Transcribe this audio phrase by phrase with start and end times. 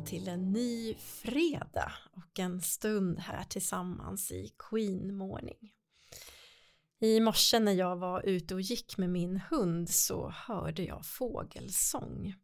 [0.00, 5.72] välkommen till en ny fredag och en stund här tillsammans i Queen Morning.
[7.00, 12.34] I morse när jag var ute och gick med min hund så hörde jag fågelsång.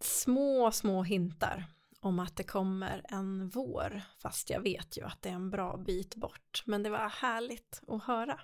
[0.00, 1.64] Små, små hintar
[2.00, 5.76] om att det kommer en vår, fast jag vet ju att det är en bra
[5.76, 6.62] bit bort.
[6.66, 8.40] Men det var härligt att höra.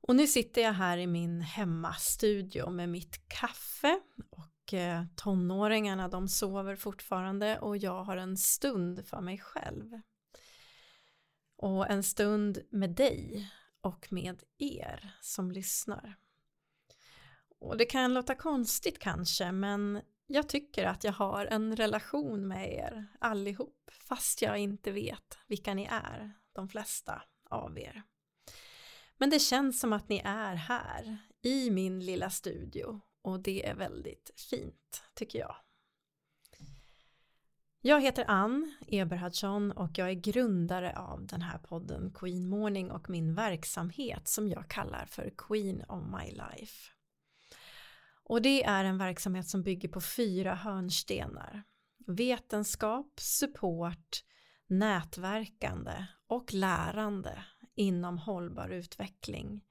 [0.00, 6.08] Och nu sitter jag här i min hemmastudio med mitt kaffe och och eh, tonåringarna
[6.08, 10.00] de sover fortfarande och jag har en stund för mig själv.
[11.56, 13.50] Och en stund med dig
[13.80, 16.16] och med er som lyssnar.
[17.60, 22.72] Och det kan låta konstigt kanske men jag tycker att jag har en relation med
[22.72, 28.02] er allihop fast jag inte vet vilka ni är, de flesta av er.
[29.18, 33.74] Men det känns som att ni är här i min lilla studio och det är
[33.74, 35.56] väldigt fint tycker jag.
[37.80, 43.10] Jag heter Ann Eberhardsson och jag är grundare av den här podden Queen Morning och
[43.10, 46.90] min verksamhet som jag kallar för Queen of My Life.
[48.22, 51.62] Och det är en verksamhet som bygger på fyra hörnstenar.
[52.06, 54.24] Vetenskap, support,
[54.66, 57.44] nätverkande och lärande
[57.74, 59.64] inom hållbar utveckling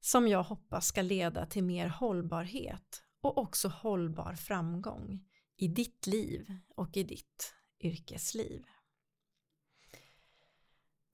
[0.00, 5.24] som jag hoppas ska leda till mer hållbarhet och också hållbar framgång
[5.56, 8.64] i ditt liv och i ditt yrkesliv.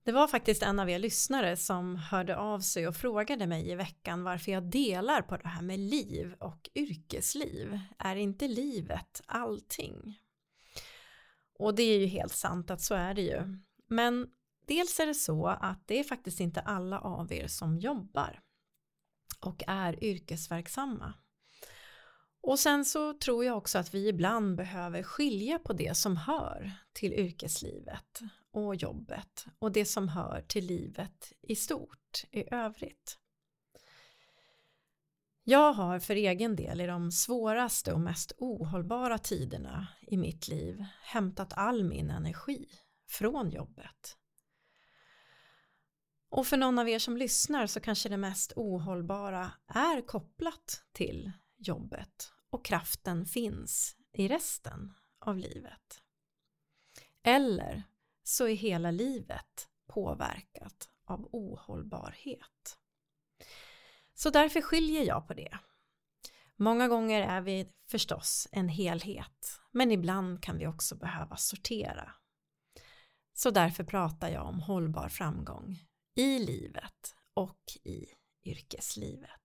[0.05, 3.75] Det var faktiskt en av er lyssnare som hörde av sig och frågade mig i
[3.75, 7.81] veckan varför jag delar på det här med liv och yrkesliv.
[7.99, 10.21] Är inte livet allting?
[11.59, 13.59] Och det är ju helt sant att så är det ju.
[13.87, 14.27] Men
[14.67, 18.41] dels är det så att det är faktiskt inte alla av er som jobbar
[19.47, 21.15] och är yrkesverksamma.
[22.41, 26.73] Och sen så tror jag också att vi ibland behöver skilja på det som hör
[26.93, 28.21] till yrkeslivet
[28.53, 33.19] och jobbet och det som hör till livet i stort i övrigt.
[35.47, 40.85] Jag har för egen del i de svåraste och mest ohållbara tiderna i mitt liv
[41.03, 42.69] hämtat all min energi
[43.09, 44.17] från jobbet.
[46.35, 51.33] Och för någon av er som lyssnar så kanske det mest ohållbara är kopplat till
[51.57, 56.03] jobbet och kraften finns i resten av livet.
[57.23, 57.83] Eller
[58.23, 62.79] så är hela livet påverkat av ohållbarhet.
[64.15, 65.59] Så därför skiljer jag på det.
[66.57, 72.13] Många gånger är vi förstås en helhet, men ibland kan vi också behöva sortera.
[73.35, 75.79] Så därför pratar jag om hållbar framgång
[76.15, 78.07] i livet och i
[78.45, 79.41] yrkeslivet.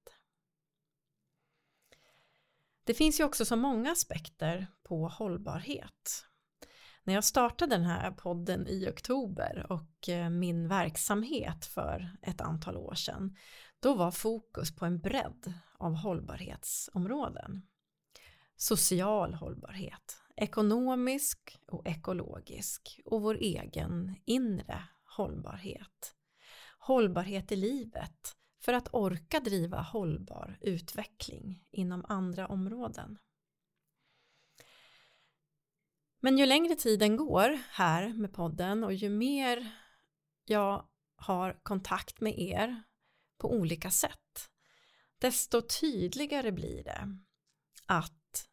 [2.84, 6.26] Det finns ju också så många aspekter på hållbarhet.
[7.04, 12.78] När jag startade den här podden i oktober och eh, min verksamhet för ett antal
[12.78, 13.36] år sedan,
[13.80, 17.62] då var fokus på en bredd av hållbarhetsområden.
[18.56, 26.16] Social hållbarhet, ekonomisk och ekologisk och vår egen inre hållbarhet.
[26.80, 33.18] Hållbarhet i livet för att orka driva hållbar utveckling inom andra områden.
[36.20, 39.72] Men ju längre tiden går här med podden och ju mer
[40.46, 42.84] jag har kontakt med er
[43.38, 44.50] på olika sätt
[45.18, 47.18] desto tydligare blir det
[47.86, 48.50] att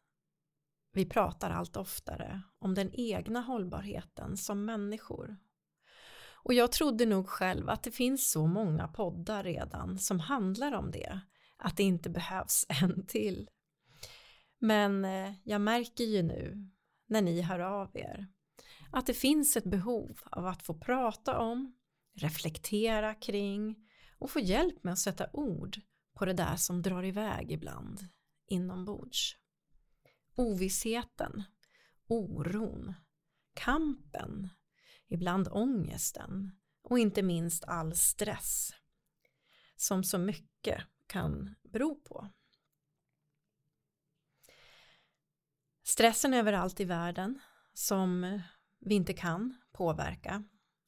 [0.91, 5.37] vi pratar allt oftare om den egna hållbarheten som människor
[6.47, 10.91] och jag trodde nog själv att det finns så många poddar redan som handlar om
[10.91, 11.19] det,
[11.57, 13.49] att det inte behövs en till.
[14.59, 16.69] Men eh, jag märker ju nu
[17.07, 18.27] när ni hör av er
[18.91, 21.75] att det finns ett behov av att få prata om,
[22.15, 23.75] reflektera kring
[24.17, 25.77] och få hjälp med att sätta ord
[26.13, 28.07] på det där som drar iväg ibland
[28.47, 29.35] inombords.
[30.35, 31.43] Ovissheten,
[32.07, 32.93] oron,
[33.53, 34.49] kampen,
[35.07, 36.51] ibland ångesten
[36.81, 38.71] och inte minst all stress
[39.75, 42.29] som så mycket kan bero på.
[45.83, 47.39] Stressen överallt i världen
[47.73, 48.41] som
[48.79, 50.43] vi inte kan påverka.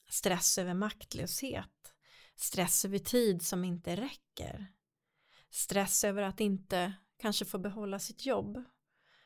[0.09, 1.93] Stress över maktlöshet.
[2.35, 4.67] Stress över tid som inte räcker.
[5.49, 8.63] Stress över att inte kanske få behålla sitt jobb.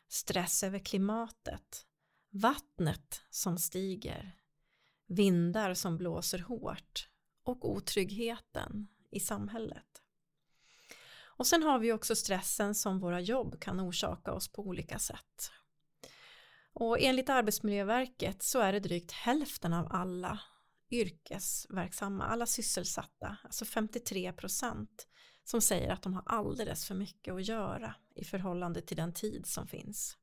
[0.08, 1.86] Stress över klimatet.
[2.30, 4.43] Vattnet som stiger
[5.08, 7.10] vindar som blåser hårt
[7.44, 10.02] och otryggheten i samhället.
[11.36, 15.52] Och sen har vi också stressen som våra jobb kan orsaka oss på olika sätt.
[16.74, 20.40] Och enligt Arbetsmiljöverket så är det drygt hälften av alla
[20.90, 25.08] yrkesverksamma, alla sysselsatta, alltså 53 procent,
[25.44, 29.46] som säger att de har alldeles för mycket att göra i förhållande till den tid
[29.46, 30.18] som finns.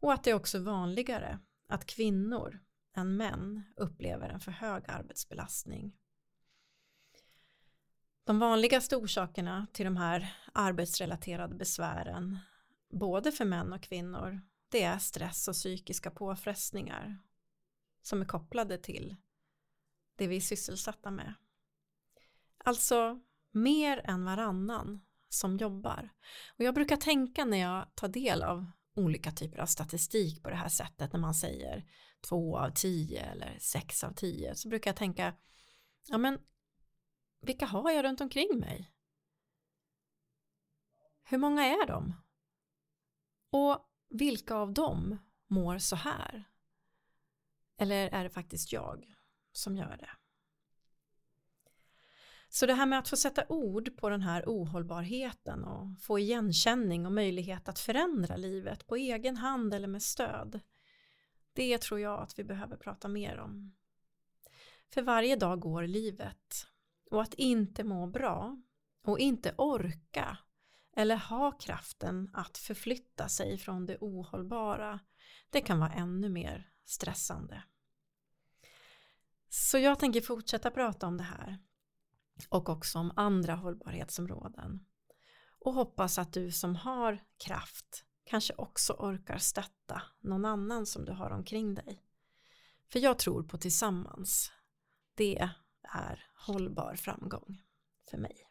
[0.00, 2.60] Och att det är också vanligare att kvinnor
[2.94, 5.96] än män upplever en för hög arbetsbelastning.
[8.24, 12.38] De vanligaste orsakerna till de här arbetsrelaterade besvären,
[12.90, 17.18] både för män och kvinnor, det är stress och psykiska påfrestningar
[18.02, 19.16] som är kopplade till
[20.16, 21.34] det vi är sysselsatta med.
[22.64, 26.08] Alltså mer än varannan som jobbar.
[26.58, 30.56] Och jag brukar tänka när jag tar del av olika typer av statistik på det
[30.56, 31.84] här sättet när man säger
[32.20, 35.34] två av tio eller sex av tio så brukar jag tänka
[36.08, 36.38] ja men
[37.40, 38.92] vilka har jag runt omkring mig?
[41.24, 42.14] Hur många är de?
[43.50, 46.44] Och vilka av dem mår så här?
[47.76, 49.14] Eller är det faktiskt jag
[49.52, 50.10] som gör det?
[52.54, 57.06] Så det här med att få sätta ord på den här ohållbarheten och få igenkänning
[57.06, 60.60] och möjlighet att förändra livet på egen hand eller med stöd.
[61.52, 63.74] Det tror jag att vi behöver prata mer om.
[64.88, 66.66] För varje dag går livet
[67.10, 68.56] och att inte må bra
[69.04, 70.38] och inte orka
[70.96, 75.00] eller ha kraften att förflytta sig från det ohållbara
[75.50, 77.62] det kan vara ännu mer stressande.
[79.48, 81.58] Så jag tänker fortsätta prata om det här
[82.48, 84.86] och också om andra hållbarhetsområden.
[85.58, 91.12] Och hoppas att du som har kraft kanske också orkar stötta någon annan som du
[91.12, 92.02] har omkring dig.
[92.92, 94.52] För jag tror på tillsammans.
[95.14, 95.48] Det
[95.82, 97.62] är hållbar framgång
[98.10, 98.46] för mig.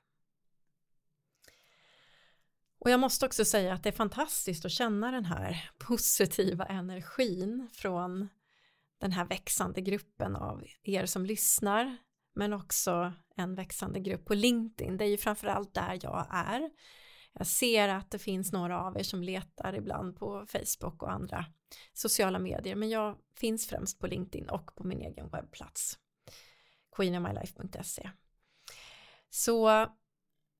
[2.79, 7.69] Och jag måste också säga att det är fantastiskt att känna den här positiva energin
[7.73, 8.29] från
[8.97, 11.97] den här växande gruppen av er som lyssnar
[12.33, 14.97] men också en växande grupp på LinkedIn.
[14.97, 16.69] Det är ju framförallt där jag är.
[17.33, 21.45] Jag ser att det finns några av er som letar ibland på Facebook och andra
[21.93, 25.97] sociala medier, men jag finns främst på LinkedIn och på min egen webbplats
[26.95, 28.09] queenofmylife.se.
[29.29, 29.67] Så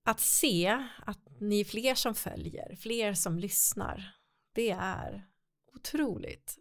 [0.04, 4.16] att se att ni är fler som följer, fler som lyssnar,
[4.54, 5.28] det är
[5.74, 6.58] otroligt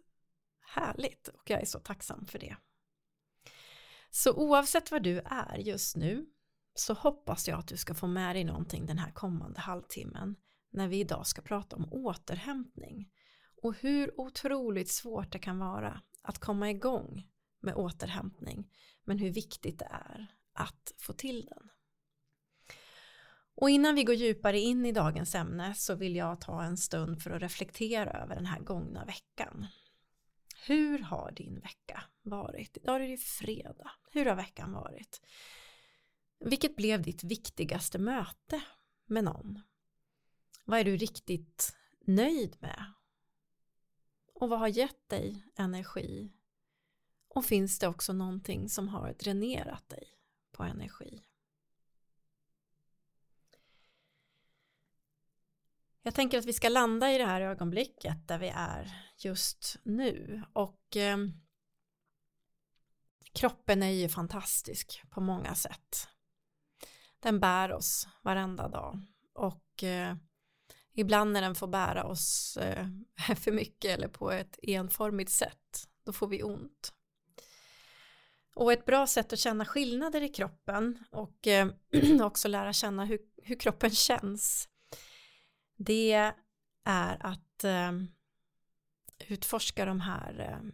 [0.59, 2.55] härligt och jag är så tacksam för det.
[4.11, 6.25] Så oavsett vad du är just nu
[6.73, 10.35] så hoppas jag att du ska få med dig någonting den här kommande halvtimmen
[10.71, 13.11] när vi idag ska prata om återhämtning
[13.61, 17.27] och hur otroligt svårt det kan vara att komma igång
[17.59, 18.71] med återhämtning
[19.03, 21.69] men hur viktigt det är att få till den.
[23.55, 27.21] Och innan vi går djupare in i dagens ämne så vill jag ta en stund
[27.21, 29.67] för att reflektera över den här gångna veckan.
[30.65, 32.77] Hur har din vecka varit?
[32.77, 33.91] Idag är det fredag.
[34.11, 35.21] Hur har veckan varit?
[36.39, 38.61] Vilket blev ditt viktigaste möte
[39.05, 39.59] med någon?
[40.65, 42.85] Vad är du riktigt nöjd med?
[44.33, 46.31] Och vad har gett dig energi?
[47.27, 50.07] Och finns det också någonting som har dränerat dig
[50.51, 51.21] på energi?
[56.03, 60.43] Jag tänker att vi ska landa i det här ögonblicket där vi är just nu
[60.53, 61.17] och eh,
[63.33, 66.07] kroppen är ju fantastisk på många sätt.
[67.19, 68.99] Den bär oss varenda dag
[69.33, 70.15] och eh,
[70.93, 72.87] ibland när den får bära oss eh,
[73.35, 76.93] för mycket eller på ett enformigt sätt då får vi ont.
[78.55, 81.67] Och ett bra sätt att känna skillnader i kroppen och eh,
[82.21, 84.67] också lära känna hur, hur kroppen känns
[85.83, 86.33] det
[86.83, 87.91] är att eh,
[89.27, 90.71] utforska de här eh,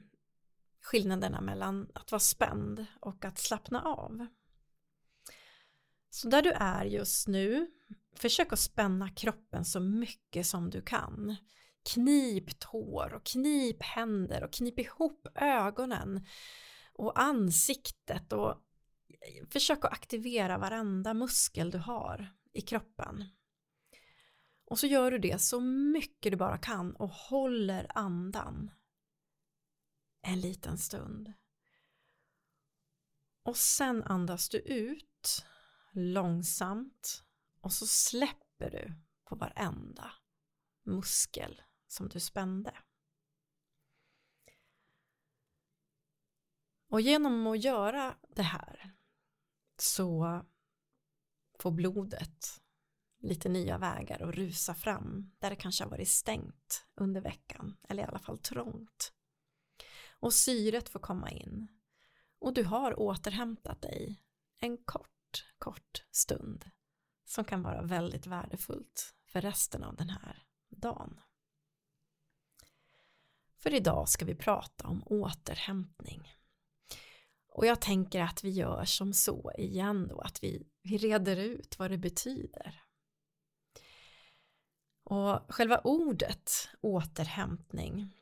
[0.81, 4.27] skillnaderna mellan att vara spänd och att slappna av.
[6.09, 7.71] Så där du är just nu,
[8.15, 11.35] försök att spänna kroppen så mycket som du kan.
[11.93, 16.25] Knip tår och knip händer och knip ihop ögonen
[16.93, 23.23] och ansiktet och eh, försök att aktivera varenda muskel du har i kroppen.
[24.69, 28.71] Och så gör du det så mycket du bara kan och håller andan
[30.21, 31.33] en liten stund.
[33.43, 35.45] Och sen andas du ut
[35.91, 37.23] långsamt
[37.61, 38.93] och så släpper du
[39.23, 40.11] på varenda
[40.83, 42.73] muskel som du spände.
[46.89, 48.95] Och genom att göra det här
[49.77, 50.45] så
[51.59, 52.61] får blodet
[53.19, 58.03] lite nya vägar och rusa fram där det kanske har varit stängt under veckan eller
[58.03, 59.13] i alla fall trångt.
[60.19, 61.67] Och syret får komma in
[62.39, 64.21] och du har återhämtat dig
[64.59, 66.69] en kort, kort stund
[67.25, 71.19] som kan vara väldigt värdefullt för resten av den här dagen.
[73.57, 76.33] För idag ska vi prata om återhämtning.
[77.47, 81.79] Och jag tänker att vi gör som så igen då, att vi, vi reder ut
[81.79, 82.86] vad det betyder.
[85.09, 88.13] Och själva ordet återhämtning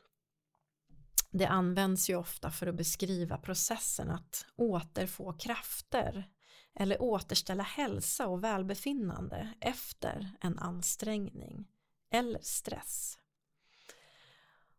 [1.31, 6.29] det används ju ofta för att beskriva processen att återfå krafter
[6.75, 11.67] eller återställa hälsa och välbefinnande efter en ansträngning
[12.09, 13.17] eller stress.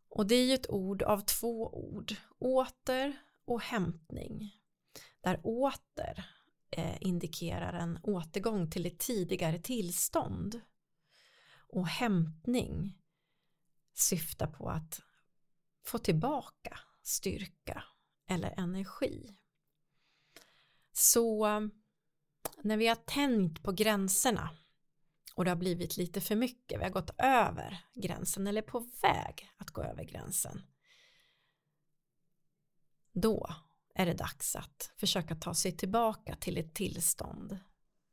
[0.08, 4.54] Och det är ju ett ord av två ord, åter och hämtning.
[5.20, 6.24] Där åter
[6.70, 10.60] eh, indikerar en återgång till ett tidigare tillstånd.
[11.68, 12.98] Och hämtning
[13.94, 15.02] syftar på att
[15.84, 17.84] få tillbaka styrka
[18.28, 19.36] eller energi.
[20.92, 21.60] Så eh,
[22.62, 24.50] när vi har tänkt på gränserna
[25.34, 29.50] och det har blivit lite för mycket, vi har gått över gränsen eller på väg
[29.56, 30.62] att gå över gränsen.
[33.12, 33.54] Då
[33.94, 37.58] är det dags att försöka ta sig tillbaka till ett tillstånd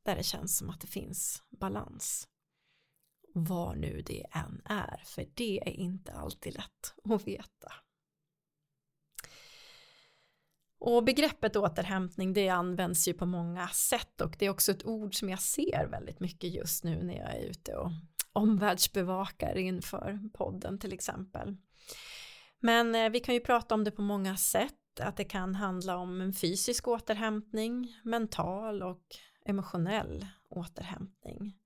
[0.04, 2.28] där det känns som att det finns balans.
[3.34, 7.74] Vad nu det än är, för det är inte alltid lätt att veta.
[10.80, 15.16] Och begreppet återhämtning det används ju på många sätt och det är också ett ord
[15.16, 17.92] som jag ser väldigt mycket just nu när jag är ute och
[18.34, 21.56] omvärldsbevakar inför podden till exempel.
[22.60, 25.98] Men eh, vi kan ju prata om det på många sätt, att det kan handla
[25.98, 29.06] om en fysisk återhämtning, mental och
[29.46, 31.58] emotionell återhämtning.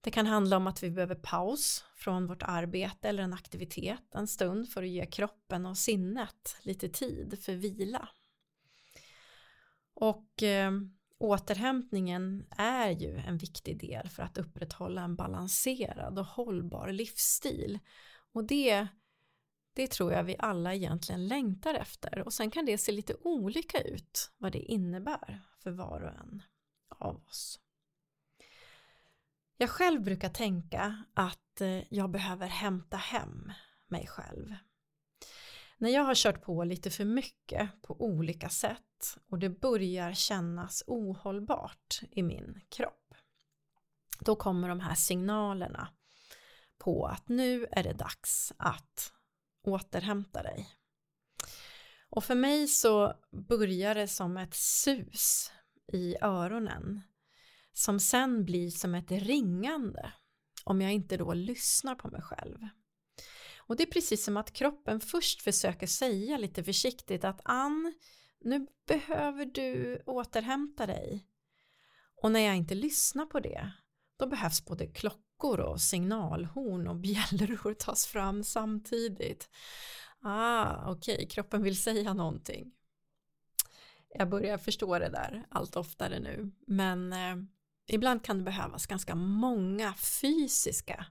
[0.00, 4.28] Det kan handla om att vi behöver paus från vårt arbete eller en aktivitet en
[4.28, 8.08] stund för att ge kroppen och sinnet lite tid för vila.
[9.94, 10.72] Och eh,
[11.18, 17.78] återhämtningen är ju en viktig del för att upprätthålla en balanserad och hållbar livsstil.
[18.32, 18.86] Och det,
[19.74, 23.80] det tror jag vi alla egentligen längtar efter och sen kan det se lite olika
[23.80, 26.42] ut vad det innebär för var och en
[26.88, 27.60] av oss.
[29.62, 33.52] Jag själv brukar tänka att eh, jag behöver hämta hem
[33.88, 34.54] mig själv.
[35.78, 40.82] När jag har kört på lite för mycket på olika sätt och det börjar kännas
[40.86, 43.14] ohållbart i min kropp.
[44.20, 45.88] Då kommer de här signalerna
[46.78, 49.12] på att nu är det dags att
[49.62, 50.68] återhämta dig.
[52.10, 55.52] Och för mig så börjar det som ett sus
[55.92, 57.02] i öronen
[57.80, 60.12] som sen blir som ett ringande
[60.64, 62.58] om jag inte då lyssnar på mig själv.
[63.58, 67.94] Och det är precis som att kroppen först försöker säga lite försiktigt att Ann,
[68.40, 71.26] nu behöver du återhämta dig.
[72.22, 73.72] Och när jag inte lyssnar på det,
[74.16, 79.48] då behövs både klockor och signalhorn och bjällror tas fram samtidigt.
[80.22, 82.72] Ah, okej, okay, kroppen vill säga någonting.
[84.08, 87.36] Jag börjar förstå det där allt oftare nu, men eh,
[87.94, 91.06] ibland kan det behövas ganska många fysiska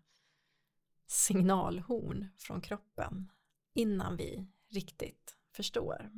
[1.08, 3.32] signalhorn från kroppen
[3.74, 6.12] innan vi riktigt förstår.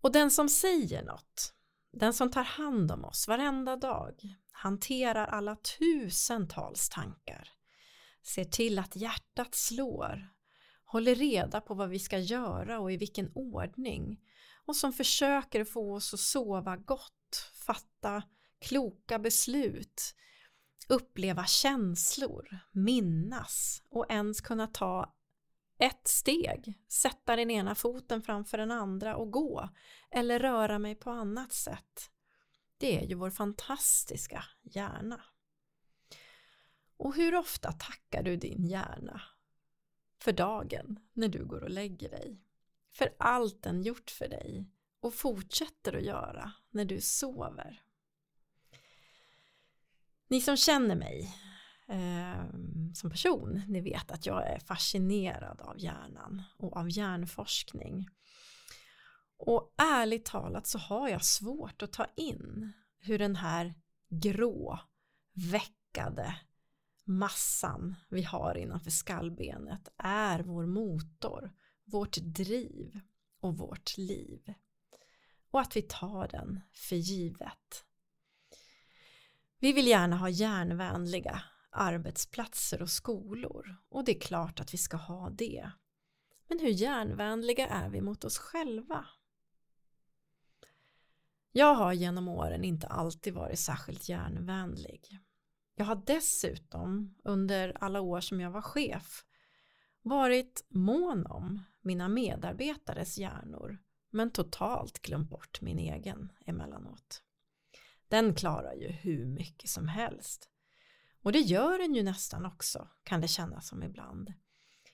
[0.00, 1.54] Och den som säger något,
[1.92, 7.48] den som tar hand om oss varenda dag, hanterar alla tusentals tankar,
[8.22, 10.28] ser till att hjärtat slår,
[10.84, 14.20] håller reda på vad vi ska göra och i vilken ordning
[14.66, 18.22] och som försöker få oss att sova gott fatta
[18.60, 20.14] kloka beslut,
[20.88, 25.14] uppleva känslor, minnas och ens kunna ta
[25.78, 29.68] ett steg, sätta den ena foten framför den andra och gå
[30.10, 32.10] eller röra mig på annat sätt.
[32.78, 35.24] Det är ju vår fantastiska hjärna.
[36.96, 39.22] Och hur ofta tackar du din hjärna
[40.18, 42.42] för dagen när du går och lägger dig?
[42.90, 44.66] För allt den gjort för dig
[45.00, 47.82] och fortsätter att göra när du sover.
[50.28, 51.34] Ni som känner mig
[51.88, 52.44] eh,
[52.94, 58.08] som person, ni vet att jag är fascinerad av hjärnan och av hjärnforskning.
[59.36, 63.74] Och ärligt talat så har jag svårt att ta in hur den här
[64.08, 64.80] grå,
[65.32, 66.36] veckade
[67.04, 71.52] massan vi har innanför skallbenet är vår motor,
[71.84, 73.00] vårt driv
[73.40, 74.54] och vårt liv
[75.50, 77.84] och att vi tar den för givet.
[79.58, 84.96] Vi vill gärna ha järnvänliga arbetsplatser och skolor och det är klart att vi ska
[84.96, 85.70] ha det.
[86.48, 89.06] Men hur järnvänliga är vi mot oss själva?
[91.52, 95.18] Jag har genom åren inte alltid varit särskilt järnvänlig.
[95.74, 99.24] Jag har dessutom under alla år som jag var chef
[100.02, 103.78] varit mån om mina medarbetares hjärnor
[104.10, 107.22] men totalt glömt bort min egen emellanåt.
[108.08, 110.48] Den klarar ju hur mycket som helst.
[111.22, 114.32] Och det gör den ju nästan också, kan det kännas som ibland.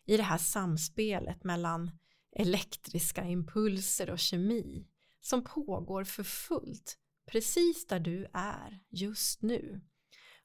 [0.05, 1.91] I det här samspelet mellan
[2.33, 4.89] elektriska impulser och kemi
[5.21, 9.81] som pågår för fullt precis där du är just nu.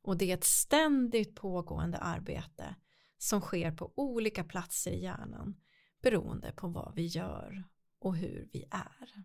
[0.01, 2.75] Och det är ett ständigt pågående arbete
[3.17, 5.55] som sker på olika platser i hjärnan
[6.01, 7.63] beroende på vad vi gör
[7.99, 9.23] och hur vi är.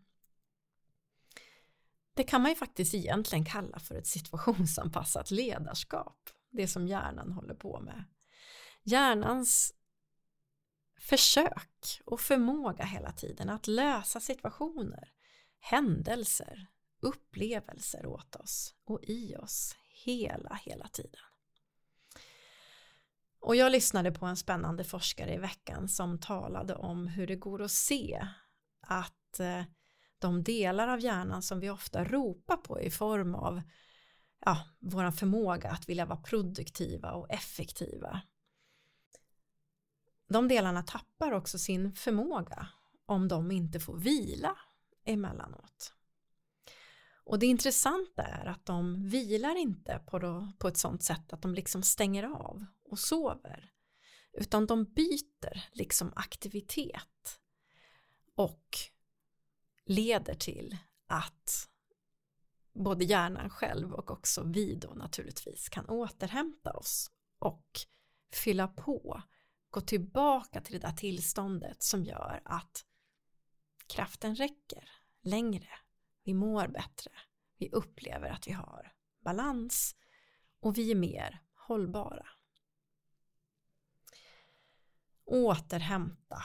[2.14, 7.54] Det kan man ju faktiskt egentligen kalla för ett situationsanpassat ledarskap, det som hjärnan håller
[7.54, 8.04] på med.
[8.82, 9.74] Hjärnans
[11.00, 15.12] försök och förmåga hela tiden att lösa situationer,
[15.60, 16.66] händelser,
[17.00, 21.20] upplevelser åt oss och i oss hela, hela tiden.
[23.38, 27.62] Och jag lyssnade på en spännande forskare i veckan som talade om hur det går
[27.62, 28.28] att se
[28.86, 29.62] att eh,
[30.18, 33.62] de delar av hjärnan som vi ofta ropar på i form av
[34.44, 38.20] ja, vår förmåga att vilja vara produktiva och effektiva.
[40.28, 42.68] De delarna tappar också sin förmåga
[43.06, 44.56] om de inte får vila
[45.04, 45.94] emellanåt.
[47.24, 51.42] Och det intressanta är att de vilar inte på, då, på ett sånt sätt att
[51.42, 53.70] de liksom stänger av och sover
[54.32, 57.40] utan de byter liksom aktivitet
[58.34, 58.78] och
[59.84, 61.68] leder till att
[62.72, 67.68] både hjärnan själv och också vi då naturligtvis kan återhämta oss och
[68.32, 69.22] fylla på,
[69.70, 72.84] gå tillbaka till det där tillståndet som gör att
[73.86, 74.90] kraften räcker
[75.22, 75.68] längre,
[76.24, 77.12] vi mår bättre,
[77.58, 79.96] vi upplever att vi har balans
[80.60, 82.26] och vi är mer hållbara.
[85.24, 86.42] Återhämta,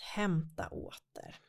[0.00, 1.40] hämta åter.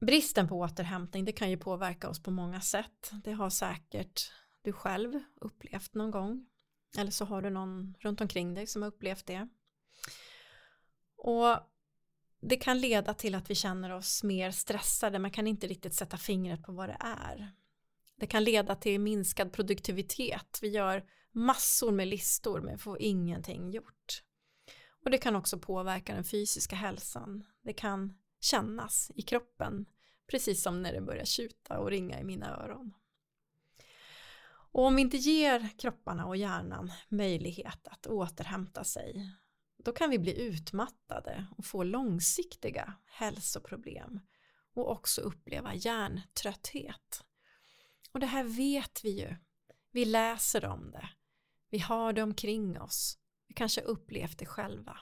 [0.00, 3.10] Bristen på återhämtning det kan ju påverka oss på många sätt.
[3.24, 6.46] Det har säkert du själv upplevt någon gång.
[6.96, 9.48] Eller så har du någon runt omkring dig som har upplevt det.
[11.16, 11.56] Och
[12.40, 16.16] det kan leda till att vi känner oss mer stressade Man kan inte riktigt sätta
[16.16, 17.52] fingret på vad det är.
[18.16, 20.58] Det kan leda till minskad produktivitet.
[20.62, 24.22] Vi gör massor med listor men får ingenting gjort.
[25.04, 27.44] Och det kan också påverka den fysiska hälsan.
[27.62, 29.86] Det kan kännas i kroppen
[30.26, 32.94] precis som när det börjar tjuta och ringa i mina öron.
[34.70, 39.32] Och om vi inte ger kropparna och hjärnan möjlighet att återhämta sig
[39.84, 44.20] då kan vi bli utmattade och få långsiktiga hälsoproblem
[44.74, 47.24] och också uppleva hjärntrötthet.
[48.12, 49.36] Och det här vet vi ju.
[49.90, 51.08] Vi läser om det.
[51.70, 53.18] Vi har det omkring oss.
[53.48, 54.98] Vi kanske upplevt det själva.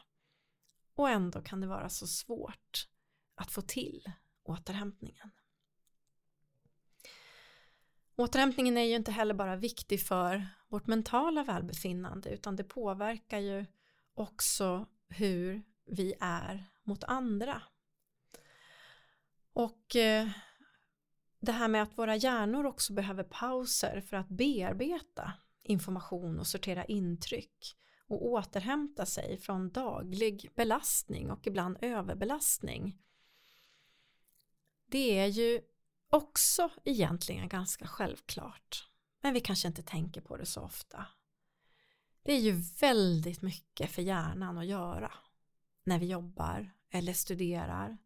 [0.95, 2.89] Och ändå kan det vara så svårt
[3.35, 5.31] att få till återhämtningen.
[8.17, 13.67] Återhämtningen är ju inte heller bara viktig för vårt mentala välbefinnande utan det påverkar ju
[14.15, 17.63] också hur vi är mot andra.
[19.53, 20.29] Och eh,
[21.41, 25.33] det här med att våra hjärnor också behöver pauser för att bearbeta
[25.63, 32.99] information och sortera intryck och återhämta sig från daglig belastning och ibland överbelastning.
[34.87, 35.61] Det är ju
[36.11, 38.89] också egentligen ganska självklart
[39.21, 41.07] men vi kanske inte tänker på det så ofta.
[42.23, 45.13] Det är ju väldigt mycket för hjärnan att göra
[45.85, 47.99] när vi jobbar eller studerar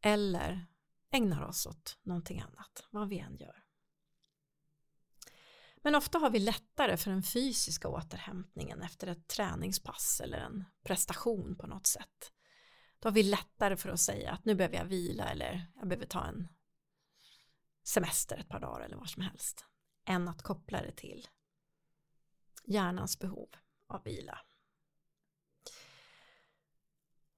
[0.00, 0.66] eller
[1.10, 3.64] ägnar oss åt någonting annat, vad vi än gör.
[5.82, 11.56] Men ofta har vi lättare för den fysiska återhämtningen efter ett träningspass eller en prestation
[11.56, 12.32] på något sätt.
[12.98, 16.06] Då har vi lättare för att säga att nu behöver jag vila eller jag behöver
[16.06, 16.48] ta en
[17.84, 19.64] semester ett par dagar eller vad som helst
[20.04, 21.28] än att koppla det till
[22.64, 23.48] hjärnans behov
[23.86, 24.38] av vila.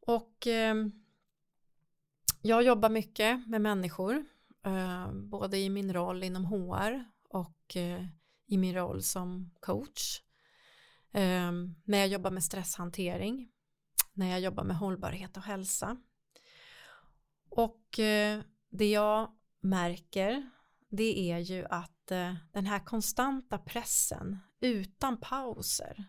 [0.01, 0.75] Och eh,
[2.43, 4.25] jag jobbar mycket med människor,
[4.65, 8.07] eh, både i min roll inom HR och eh,
[8.51, 10.23] i min roll som coach.
[11.13, 13.51] Um, när jag jobbar med stresshantering,
[14.13, 15.97] när jag jobbar med hållbarhet och hälsa.
[17.51, 20.51] Och uh, det jag märker
[20.89, 26.05] det är ju att uh, den här konstanta pressen utan pauser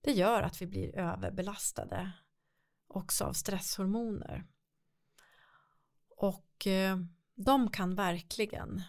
[0.00, 2.12] det gör att vi blir överbelastade
[2.88, 4.46] också av stresshormoner.
[6.08, 6.96] Och uh,
[7.34, 8.82] de kan verkligen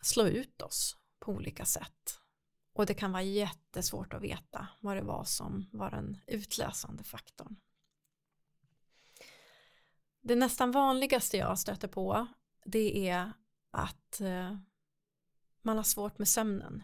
[0.00, 2.20] slå ut oss på olika sätt.
[2.72, 7.56] Och det kan vara jättesvårt att veta vad det var som var den utlösande faktorn.
[10.20, 12.26] Det nästan vanligaste jag stöter på
[12.64, 13.32] det är
[13.70, 14.56] att eh,
[15.62, 16.82] man har svårt med sömnen.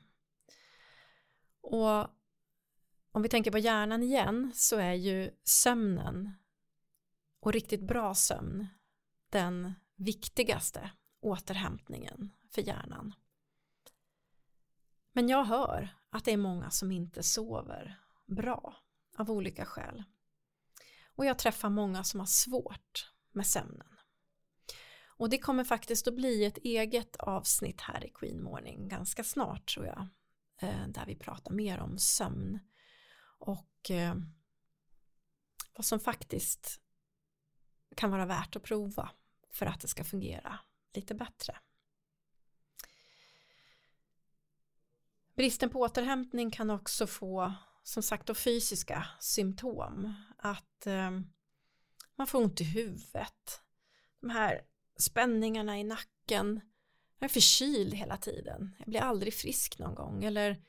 [1.60, 2.06] Och
[3.12, 6.32] om vi tänker på hjärnan igen så är ju sömnen
[7.40, 8.66] och riktigt bra sömn
[9.30, 13.14] den viktigaste återhämtningen för hjärnan.
[15.16, 18.76] Men jag hör att det är många som inte sover bra
[19.16, 20.04] av olika skäl.
[21.14, 23.96] Och jag träffar många som har svårt med sömnen.
[25.06, 29.74] Och det kommer faktiskt att bli ett eget avsnitt här i Queen Morning ganska snart
[29.74, 30.08] tror jag.
[30.60, 32.58] Eh, där vi pratar mer om sömn
[33.38, 34.14] och eh,
[35.72, 36.80] vad som faktiskt
[37.96, 39.10] kan vara värt att prova
[39.52, 40.58] för att det ska fungera
[40.94, 41.58] lite bättre.
[45.36, 50.14] Bristen på återhämtning kan också få som sagt då fysiska symptom.
[50.38, 51.10] Att eh,
[52.16, 53.62] man får ont i huvudet.
[54.20, 54.62] De här
[54.96, 56.60] spänningarna i nacken.
[57.18, 58.74] Jag är förkyld hela tiden.
[58.78, 60.24] Jag blir aldrig frisk någon gång.
[60.24, 60.64] Eller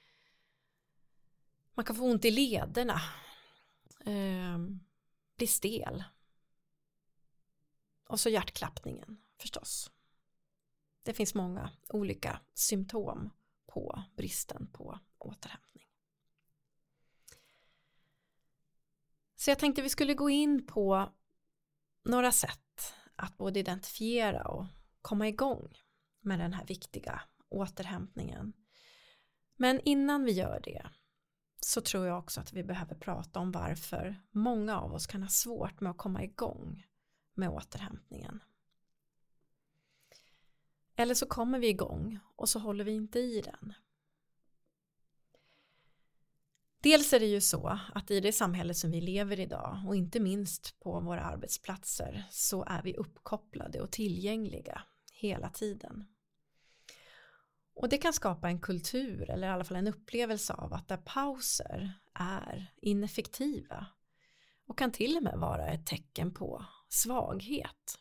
[1.73, 3.01] man kan få ont i lederna.
[4.05, 4.57] Eh,
[5.37, 6.03] bli stel.
[8.07, 9.91] Och så hjärtklappningen förstås.
[11.03, 13.31] Det finns många olika symptom
[13.67, 15.85] på bristen på återhämtning.
[19.35, 21.09] Så jag tänkte vi skulle gå in på
[22.03, 24.65] några sätt att både identifiera och
[25.01, 25.73] komma igång
[26.21, 28.53] med den här viktiga återhämtningen.
[29.55, 30.89] Men innan vi gör det
[31.61, 35.29] så tror jag också att vi behöver prata om varför många av oss kan ha
[35.29, 36.85] svårt med att komma igång
[37.33, 38.43] med återhämtningen.
[40.99, 43.73] Eller så kommer vi igång och så håller vi inte i den.
[46.81, 50.19] Dels är det ju så att i det samhälle som vi lever idag och inte
[50.19, 54.81] minst på våra arbetsplatser så är vi uppkopplade och tillgängliga
[55.11, 56.07] hela tiden.
[57.73, 60.97] Och det kan skapa en kultur eller i alla fall en upplevelse av att där
[60.97, 63.85] pauser är ineffektiva
[64.67, 67.99] och kan till och med vara ett tecken på svaghet.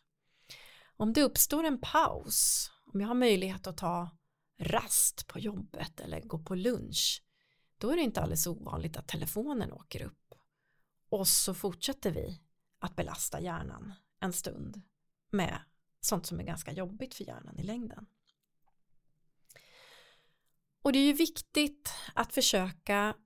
[0.96, 4.10] Om det uppstår en paus, om jag har möjlighet att ta
[4.58, 7.22] rast på jobbet eller gå på lunch,
[7.78, 10.34] då är det inte alldeles ovanligt att telefonen åker upp.
[11.08, 12.40] Och så fortsätter vi
[12.78, 14.82] att belasta hjärnan en stund
[15.30, 15.60] med
[16.00, 18.06] sånt som är ganska jobbigt för hjärnan i längden.
[20.82, 23.16] Och det är ju viktigt att försöka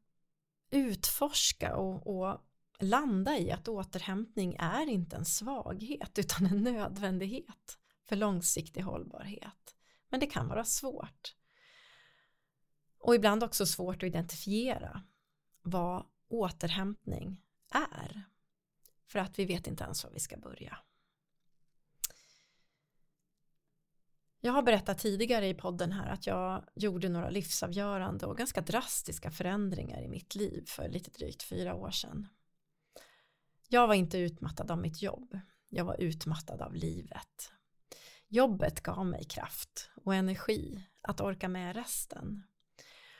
[0.71, 2.41] utforska och, och
[2.79, 7.80] landa i att återhämtning är inte en svaghet utan en nödvändighet
[8.11, 9.77] för långsiktig hållbarhet.
[10.09, 11.35] Men det kan vara svårt.
[12.99, 15.03] Och ibland också svårt att identifiera
[15.63, 18.23] vad återhämtning är.
[19.07, 20.79] För att vi vet inte ens var vi ska börja.
[24.41, 29.31] Jag har berättat tidigare i podden här att jag gjorde några livsavgörande och ganska drastiska
[29.31, 32.29] förändringar i mitt liv för lite drygt fyra år sedan.
[33.69, 35.39] Jag var inte utmattad av mitt jobb.
[35.69, 37.53] Jag var utmattad av livet.
[38.33, 42.43] Jobbet gav mig kraft och energi att orka med resten.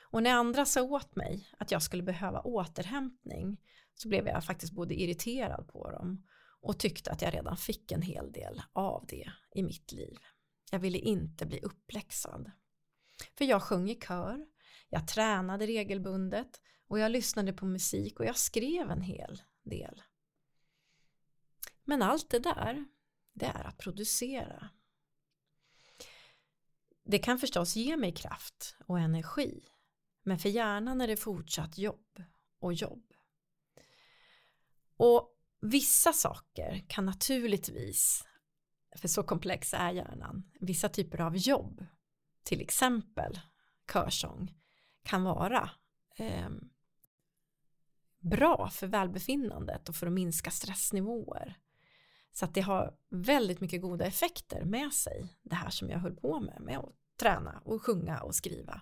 [0.01, 3.61] Och när andra sa åt mig att jag skulle behöva återhämtning
[3.95, 6.27] så blev jag faktiskt både irriterad på dem
[6.61, 10.17] och tyckte att jag redan fick en hel del av det i mitt liv.
[10.71, 12.51] Jag ville inte bli uppläxad.
[13.37, 14.45] För jag sjöng i kör,
[14.89, 20.01] jag tränade regelbundet och jag lyssnade på musik och jag skrev en hel del.
[21.83, 22.85] Men allt det där,
[23.33, 24.69] det är att producera.
[27.11, 29.63] Det kan förstås ge mig kraft och energi,
[30.23, 32.23] men för hjärnan är det fortsatt jobb
[32.59, 33.13] och jobb.
[34.97, 38.25] Och vissa saker kan naturligtvis,
[38.95, 41.85] för så komplex är hjärnan, vissa typer av jobb,
[42.43, 43.39] till exempel
[43.93, 44.53] körsång,
[45.03, 45.69] kan vara
[46.17, 46.49] eh,
[48.19, 51.57] bra för välbefinnandet och för att minska stressnivåer.
[52.31, 56.15] Så att det har väldigt mycket goda effekter med sig, det här som jag höll
[56.15, 58.81] på med, med att träna och sjunga och skriva.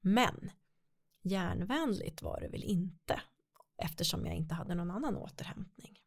[0.00, 0.50] Men
[1.22, 3.20] järnvänligt var det väl inte,
[3.82, 5.98] eftersom jag inte hade någon annan återhämtning.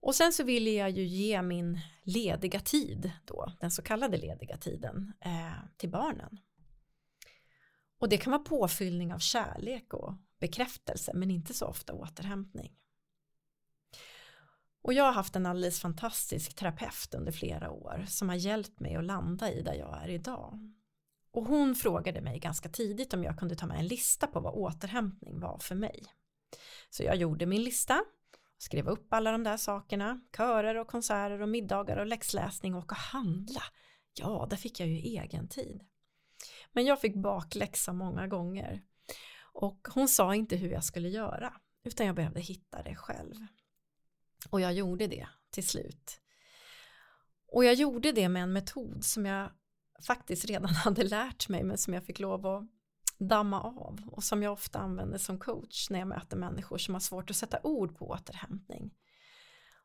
[0.00, 4.56] Och sen så ville jag ju ge min lediga tid då, den så kallade lediga
[4.56, 6.40] tiden, eh, till barnen.
[7.98, 12.72] Och det kan vara påfyllning av kärlek och bekräftelse men inte så ofta återhämtning.
[14.86, 18.96] Och jag har haft en alldeles fantastisk terapeut under flera år som har hjälpt mig
[18.96, 20.72] att landa i där jag är idag.
[21.30, 24.54] Och hon frågade mig ganska tidigt om jag kunde ta med en lista på vad
[24.54, 26.04] återhämtning var för mig.
[26.90, 28.04] Så jag gjorde min lista,
[28.58, 32.94] skrev upp alla de där sakerna, körer och konserter och middagar och läxläsning och åka
[32.94, 33.62] och handla.
[34.14, 35.84] Ja, där fick jag ju egen tid.
[36.72, 38.82] Men jag fick bakläxa många gånger.
[39.52, 41.52] Och hon sa inte hur jag skulle göra,
[41.84, 43.46] utan jag behövde hitta det själv.
[44.50, 46.20] Och jag gjorde det till slut.
[47.52, 49.50] Och jag gjorde det med en metod som jag
[50.06, 52.64] faktiskt redan hade lärt mig men som jag fick lov att
[53.18, 57.00] damma av och som jag ofta använder som coach när jag möter människor som har
[57.00, 58.94] svårt att sätta ord på återhämtning.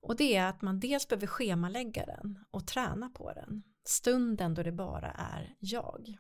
[0.02, 4.64] Och det är att man dels behöver schemalägga den och träna på den stunden då
[4.64, 6.18] det bara är jag.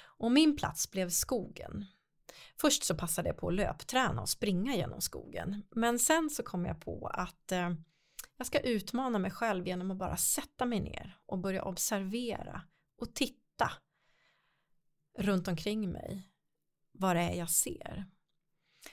[0.00, 1.84] Och min plats blev skogen.
[2.60, 6.64] Först så passade jag på att löpträna och springa genom skogen men sen så kom
[6.64, 7.70] jag på att eh,
[8.36, 12.62] jag ska utmana mig själv genom att bara sätta mig ner och börja observera
[13.00, 13.72] och titta
[15.18, 16.32] runt omkring mig
[16.92, 18.06] vad det är jag ser.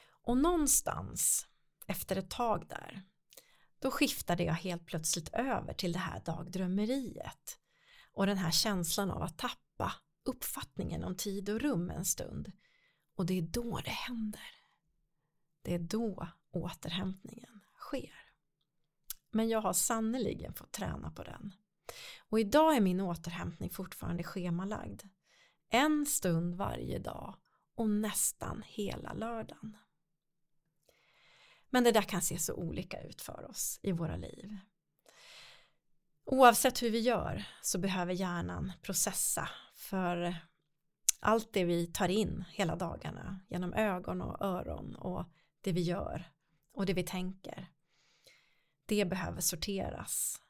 [0.10, 1.47] Och någonstans
[1.88, 3.03] efter ett tag där
[3.79, 7.60] då skiftade jag helt plötsligt över till det här dagdrömmeriet
[8.12, 9.93] och den här känslan av att tappa
[10.25, 12.51] uppfattningen om tid och rum en stund
[13.15, 14.49] och det är då det händer.
[15.62, 18.25] Det är då återhämtningen sker.
[19.32, 21.54] Men jag har sannoliken fått träna på den.
[22.19, 25.01] Och idag är min återhämtning fortfarande schemalagd.
[25.69, 27.36] En stund varje dag
[27.75, 29.78] och nästan hela lördagen.
[31.69, 34.58] Men det där kan se så olika ut för oss i våra liv.
[36.23, 40.36] Oavsett hur vi gör så behöver hjärnan processa för
[41.26, 45.26] allt det vi tar in hela dagarna genom ögon och öron och
[45.62, 46.32] det vi gör
[46.74, 47.72] och det vi tänker.
[48.86, 50.42] Det behöver sorteras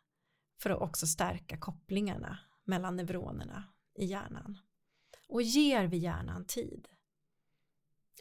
[0.60, 4.58] för att också stärka kopplingarna mellan neuronerna i hjärnan.
[5.28, 6.88] Och ger vi hjärnan tid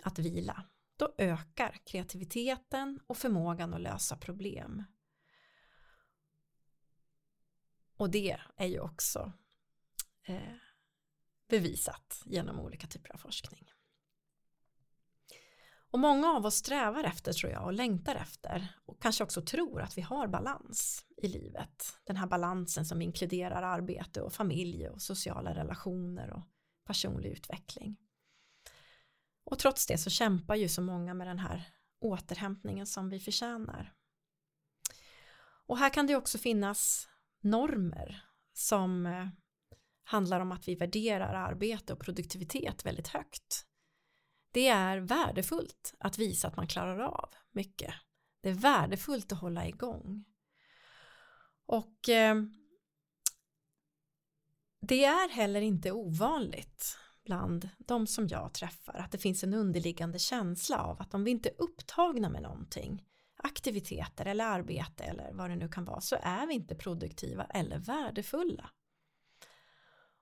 [0.03, 0.64] att vila,
[0.97, 4.85] då ökar kreativiteten och förmågan att lösa problem.
[7.97, 9.33] Och det är ju också
[10.23, 10.63] eh,
[11.48, 13.70] bevisat genom olika typer av forskning.
[15.94, 19.83] Och många av oss strävar efter tror jag och längtar efter och kanske också tror
[19.83, 21.98] att vi har balans i livet.
[22.04, 26.42] Den här balansen som inkluderar arbete och familj och sociala relationer och
[26.87, 27.96] personlig utveckling.
[29.44, 31.68] Och trots det så kämpar ju så många med den här
[32.00, 33.94] återhämtningen som vi förtjänar.
[35.66, 37.09] Och här kan det också finnas
[37.40, 39.28] normer som eh,
[40.05, 43.67] handlar om att vi värderar arbete och produktivitet väldigt högt.
[44.53, 47.95] Det är värdefullt att visa att man klarar av mycket.
[48.40, 50.25] Det är värdefullt att hålla igång.
[51.67, 52.37] Och eh,
[54.81, 60.19] det är heller inte ovanligt bland de som jag träffar att det finns en underliggande
[60.19, 63.05] känsla av att om vi inte är upptagna med någonting
[63.37, 67.79] aktiviteter eller arbete eller vad det nu kan vara så är vi inte produktiva eller
[67.79, 68.71] värdefulla.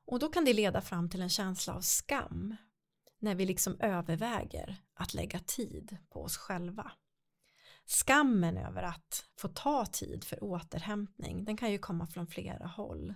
[0.06, 2.56] Och då kan det leda fram till en känsla av skam
[3.18, 6.92] när vi liksom överväger att lägga tid på oss själva.
[7.86, 13.14] Skammen över att få ta tid för återhämtning den kan ju komma från flera håll.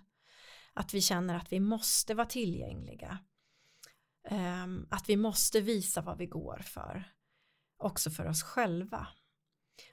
[0.72, 3.18] Att vi känner att vi måste vara tillgängliga.
[4.29, 7.12] Ehm, att vi måste visa vad vi går för.
[7.77, 9.09] Också för oss själva.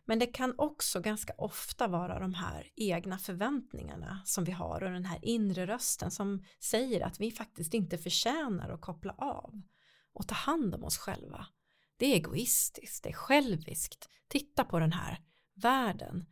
[0.05, 4.91] Men det kan också ganska ofta vara de här egna förväntningarna som vi har och
[4.91, 9.61] den här inre rösten som säger att vi faktiskt inte förtjänar att koppla av
[10.13, 11.47] och ta hand om oss själva.
[11.97, 14.09] Det är egoistiskt, det är själviskt.
[14.27, 15.19] Titta på den här
[15.55, 16.25] världen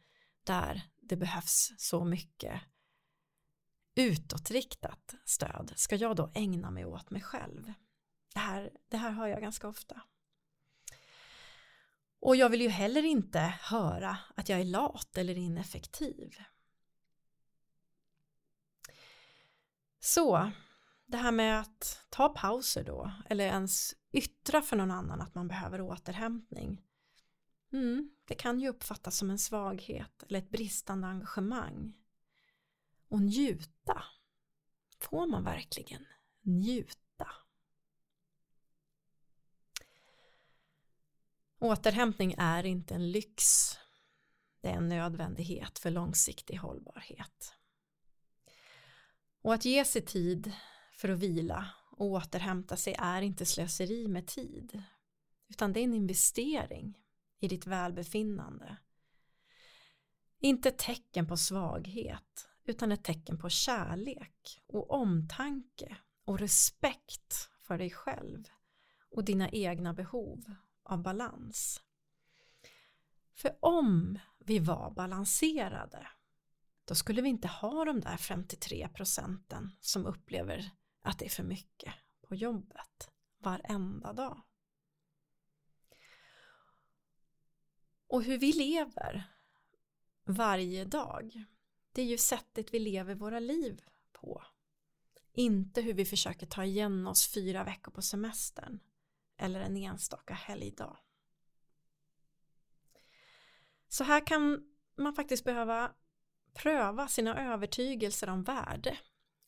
[0.43, 2.61] där det behövs så mycket
[3.95, 5.73] utåtriktat stöd.
[5.75, 7.73] Ska jag då ägna mig åt mig själv?
[8.33, 10.01] Det här, det här hör jag ganska ofta.
[12.21, 16.35] Och jag vill ju heller inte höra att jag är lat eller ineffektiv.
[19.99, 20.51] Så
[21.05, 25.47] det här med att ta pauser då eller ens yttra för någon annan att man
[25.47, 26.81] behöver återhämtning.
[27.73, 31.93] Mm, det kan ju uppfattas som en svaghet eller ett bristande engagemang.
[33.07, 34.03] Och njuta.
[34.99, 36.05] Får man verkligen
[36.41, 37.00] njuta?
[41.63, 43.43] Återhämtning är inte en lyx.
[44.61, 47.53] Det är en nödvändighet för långsiktig hållbarhet.
[49.41, 50.51] Och att ge sig tid
[50.95, 54.83] för att vila och återhämta sig är inte slöseri med tid
[55.49, 56.97] utan det är en investering
[57.39, 58.77] i ditt välbefinnande.
[60.39, 67.77] Inte ett tecken på svaghet utan ett tecken på kärlek och omtanke och respekt för
[67.77, 68.43] dig själv
[69.11, 71.81] och dina egna behov av balans.
[73.33, 76.07] För om vi var balanserade
[76.85, 81.43] då skulle vi inte ha de där 53 procenten som upplever att det är för
[81.43, 81.93] mycket
[82.27, 84.41] på jobbet varenda dag.
[88.07, 89.23] Och hur vi lever
[90.23, 91.43] varje dag,
[91.91, 94.43] det är ju sättet vi lever våra liv på.
[95.33, 98.79] Inte hur vi försöker ta igen oss fyra veckor på semestern
[99.41, 100.97] eller en enstaka helgdag.
[103.87, 105.91] Så här kan man faktiskt behöva
[106.53, 108.97] pröva sina övertygelser om värde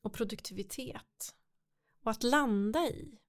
[0.02, 1.36] och produktivitet
[2.04, 3.20] och att landa i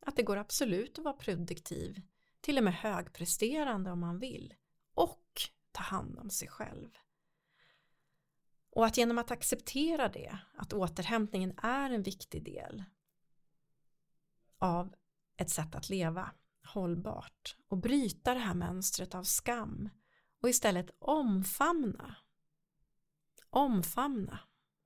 [0.00, 2.02] att det går absolut att vara produktiv,
[2.40, 4.54] till och med högpresterande om man vill
[4.94, 6.90] och ta hand om sig själv.
[8.70, 12.84] Och att genom att acceptera det, att återhämtningen är en viktig del
[14.58, 14.94] av
[15.42, 16.32] ett sätt att leva
[16.64, 19.88] hållbart och bryta det här mönstret av skam
[20.40, 22.16] och istället omfamna
[23.50, 24.40] omfamna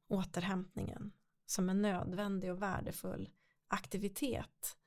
[0.08, 1.12] återhämtningen
[1.46, 3.30] som en nödvändig och värdefull
[3.68, 4.78] aktivitet.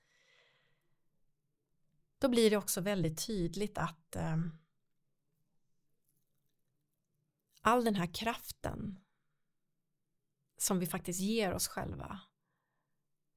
[2.18, 4.38] Då blir det också väldigt tydligt att eh,
[7.62, 9.00] all den här kraften
[10.58, 12.20] som vi faktiskt ger oss själva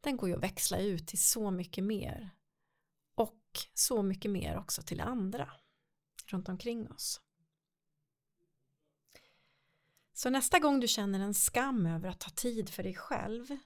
[0.03, 2.31] den går ju att växla ut till så mycket mer
[3.15, 3.41] och
[3.75, 5.51] så mycket mer också till andra
[6.27, 7.21] runt omkring oss.
[10.13, 13.57] Så nästa gång du känner en skam över att ta tid för dig själv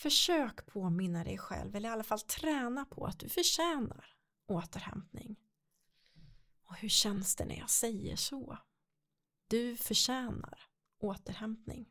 [0.00, 5.36] försök påminna dig själv eller i alla fall träna på att du förtjänar återhämtning.
[6.64, 8.58] Och hur känns det när jag säger så?
[9.48, 10.60] Du förtjänar
[10.98, 11.88] återhämtning.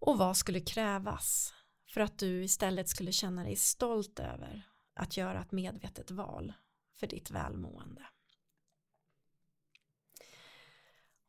[0.00, 1.54] Och vad skulle krävas
[1.86, 4.62] för att du istället skulle känna dig stolt över
[4.94, 6.52] att göra ett medvetet val
[6.96, 8.06] för ditt välmående?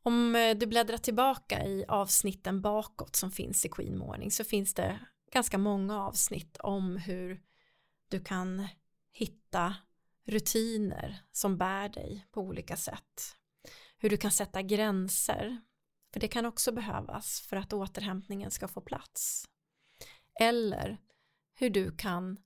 [0.04, 4.74] Om eh, du bläddrar tillbaka i avsnitten bakåt som finns i Queen Morning så finns
[4.74, 5.00] det
[5.32, 7.42] ganska många avsnitt om hur
[8.08, 8.68] du kan
[9.12, 9.76] hitta
[10.26, 13.36] rutiner som bär dig på olika sätt.
[13.98, 15.62] Hur du kan sätta gränser,
[16.14, 19.46] för det kan också behövas för att återhämtningen ska få plats.
[20.40, 20.98] Eller
[21.54, 22.38] hur du kan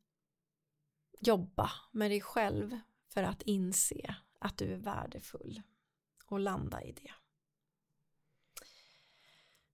[1.20, 2.80] jobba med dig själv
[3.14, 5.62] för att inse att du är värdefull
[6.26, 7.12] och landa i det.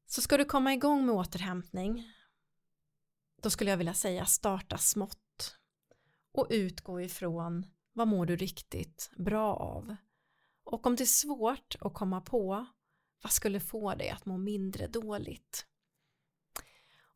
[0.05, 2.13] Så ska du komma igång med återhämtning
[3.41, 5.57] då skulle jag vilja säga starta smått
[6.31, 9.95] och utgå ifrån vad mår du riktigt bra av
[10.63, 12.65] och om det är svårt att komma på
[13.21, 15.65] vad skulle få dig att må mindre dåligt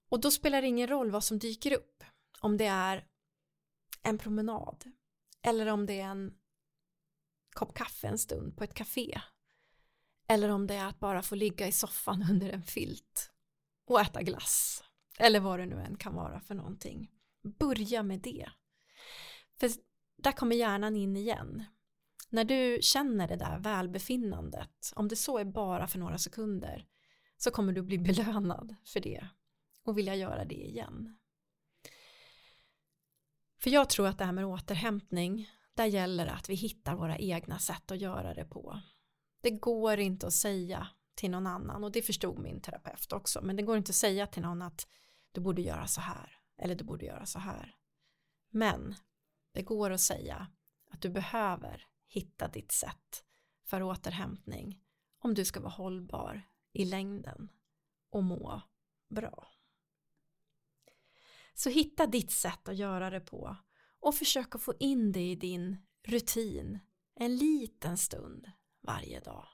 [0.09, 2.03] och då spelar det ingen roll vad som dyker upp
[2.39, 3.07] om det är
[4.03, 4.83] en promenad
[5.41, 6.33] eller om det är en
[7.51, 9.21] kopp kaffe en stund på ett café
[10.27, 13.31] eller om det är att bara få ligga i soffan under en filt
[13.85, 14.83] och äta glass.
[15.19, 17.11] Eller vad det nu än kan vara för någonting.
[17.59, 18.49] Börja med det.
[19.59, 19.71] För
[20.17, 21.63] där kommer hjärnan in igen.
[22.29, 26.85] När du känner det där välbefinnandet, om det så är bara för några sekunder,
[27.37, 29.27] så kommer du bli belönad för det
[29.83, 31.17] och vilja göra det igen.
[33.57, 37.17] För jag tror att det här med återhämtning, där gäller det att vi hittar våra
[37.17, 38.81] egna sätt att göra det på.
[39.41, 43.55] Det går inte att säga till någon annan och det förstod min terapeut också men
[43.55, 44.87] det går inte att säga till någon att
[45.31, 47.75] du borde göra så här eller du borde göra så här.
[48.49, 48.95] Men
[49.51, 50.47] det går att säga
[50.91, 53.23] att du behöver hitta ditt sätt
[53.63, 54.79] för återhämtning
[55.19, 56.43] om du ska vara hållbar
[56.73, 57.49] i längden
[58.09, 58.61] och må
[59.09, 59.47] bra.
[61.53, 63.57] Så hitta ditt sätt att göra det på
[63.99, 66.79] och försök att få in det i din rutin
[67.15, 68.51] en liten stund
[68.81, 69.47] varje dag.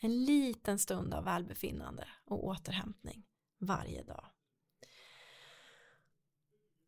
[0.00, 3.26] En liten stund av välbefinnande och återhämtning
[3.58, 4.26] varje dag.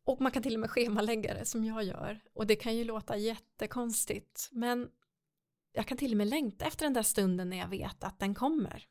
[0.03, 2.83] Och man kan till och med schemalägga det som jag gör och det kan ju
[2.83, 4.91] låta jättekonstigt men
[5.71, 8.35] jag kan till och med längta efter den där stunden när jag vet att den
[8.35, 8.87] kommer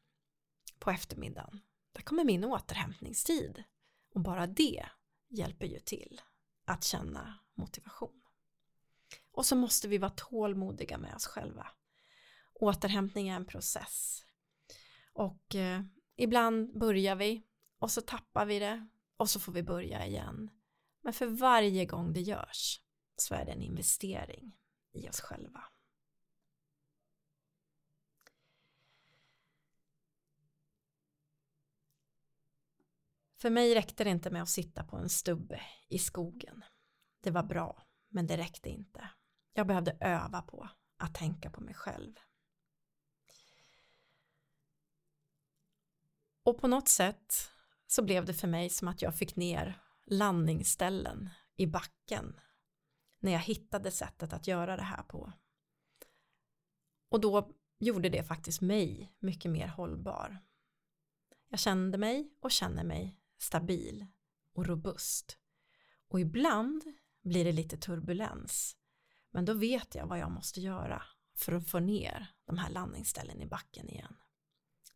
[0.79, 1.61] på eftermiddagen.
[1.93, 3.65] Där kommer min återhämtningstid
[4.15, 4.87] och bara det
[5.29, 6.21] hjälper ju till
[6.65, 8.23] att känna motivation.
[9.33, 11.67] Och så måste vi vara tålmodiga med oss själva.
[12.55, 14.25] Återhämtning är en process.
[15.13, 15.83] Och eh,
[16.17, 17.43] ibland börjar vi
[17.79, 20.51] och så tappar vi det och så får vi börja igen.
[21.03, 22.81] Men för varje gång det görs
[23.17, 24.57] så är det en investering
[24.93, 25.65] i oss själva.
[33.41, 36.65] För mig räckte det inte med att sitta på en stubbe i skogen.
[37.21, 39.11] Det var bra, men det räckte inte.
[39.53, 42.15] Jag behövde öva på att tänka på mig själv.
[46.43, 47.51] Och på något sätt
[47.87, 52.41] så blev det för mig som att jag fick ner landningsställen i backen
[53.21, 55.33] när jag hittade sättet att göra det här på.
[57.09, 60.39] Och då gjorde det faktiskt mig mycket mer hållbar.
[61.49, 64.07] Jag kände mig och känner mig stabil
[64.53, 65.39] och robust.
[66.09, 66.85] Och ibland
[67.23, 68.77] blir det lite turbulens.
[69.31, 71.03] Men då vet jag vad jag måste göra
[71.35, 74.17] för att få ner de här landningsställen i backen igen.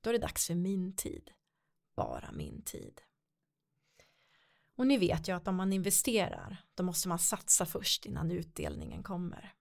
[0.01, 1.31] Då är det dags för min tid.
[1.97, 3.01] Bara min tid.
[4.75, 9.03] Och ni vet ju att om man investerar då måste man satsa först innan utdelningen
[9.03, 9.55] kommer.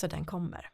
[0.00, 0.70] Så den kommer.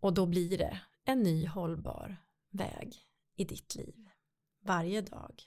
[0.00, 2.16] Och då blir det en ny hållbar
[2.50, 2.96] väg
[3.34, 4.07] i ditt liv.
[4.68, 5.42] Varje dag.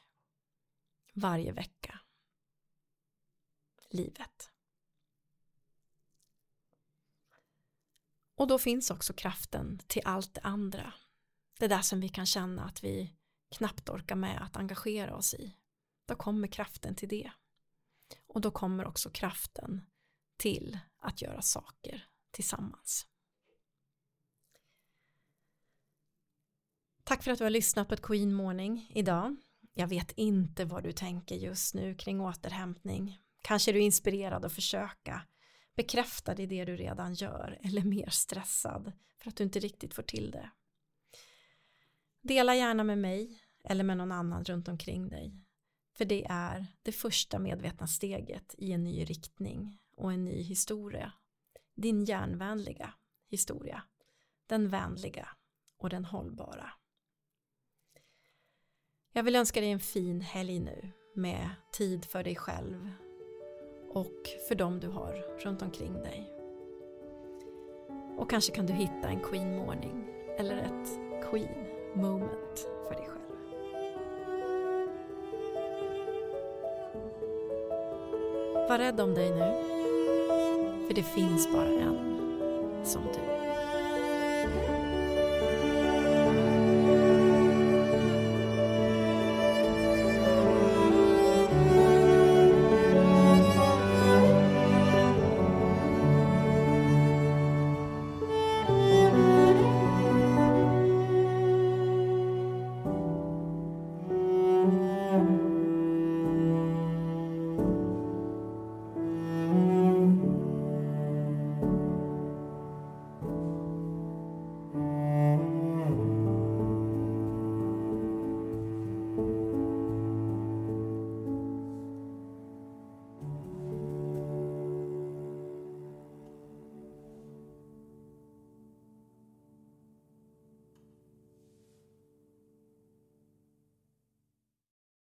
[1.14, 2.00] Varje vecka.
[3.90, 4.52] Livet.
[8.36, 10.94] Och då finns också kraften till allt det andra.
[11.60, 13.16] Det där som vi kan känna att vi
[13.50, 15.58] knappt orkar med att engagera oss i.
[16.06, 17.32] Då kommer kraften till det.
[18.28, 19.86] Och då kommer också kraften
[20.38, 23.08] till att göra saker tillsammans.
[27.12, 29.36] Tack för att du har lyssnat på ett Queen Morning idag.
[29.74, 33.20] Jag vet inte vad du tänker just nu kring återhämtning.
[33.42, 35.22] Kanske är du inspirerad att försöka
[35.76, 40.04] bekräfta i det du redan gör eller mer stressad för att du inte riktigt får
[40.04, 40.50] till det.
[42.22, 45.46] Dela gärna med mig eller med någon annan runt omkring dig.
[45.98, 51.14] För det är det första medvetna steget i en ny riktning och en ny historia.
[51.76, 52.94] Din hjärnvänliga
[53.30, 53.84] historia.
[54.48, 55.30] Den vänliga
[55.78, 56.74] och den hållbara.
[59.14, 62.90] Jag vill önska dig en fin helg nu med tid för dig själv
[63.90, 66.34] och för dem du har runt omkring dig.
[68.18, 70.08] Och kanske kan du hitta en Queen Morning
[70.38, 70.90] eller ett
[71.30, 73.22] Queen Moment för dig själv.
[78.70, 79.64] Var rädd om dig nu,
[80.88, 83.32] för det finns bara en som du.